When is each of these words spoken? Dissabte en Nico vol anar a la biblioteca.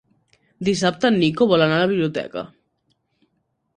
Dissabte 0.69 1.11
en 1.11 1.19
Nico 1.23 1.47
vol 1.53 1.65
anar 1.67 1.77
a 1.81 1.85
la 1.85 1.91
biblioteca. 1.93 2.47